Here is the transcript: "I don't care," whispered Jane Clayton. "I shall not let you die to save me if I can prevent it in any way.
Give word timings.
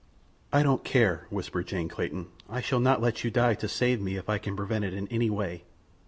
"I 0.51 0.63
don't 0.63 0.83
care," 0.83 1.27
whispered 1.29 1.67
Jane 1.67 1.87
Clayton. 1.87 2.25
"I 2.49 2.59
shall 2.59 2.79
not 2.79 3.01
let 3.03 3.23
you 3.23 3.29
die 3.29 3.53
to 3.53 3.67
save 3.67 4.01
me 4.01 4.15
if 4.15 4.29
I 4.29 4.39
can 4.39 4.55
prevent 4.55 4.83
it 4.83 4.95
in 4.95 5.07
any 5.09 5.29
way. 5.29 5.63